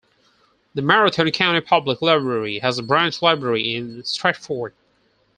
The 0.73 0.81
Marathon 0.81 1.29
County 1.29 1.61
Public 1.61 2.01
Library 2.01 2.57
has 2.57 2.79
a 2.79 2.81
branch 2.81 3.21
library 3.21 3.75
in 3.75 4.03
Stratford. 4.03 4.73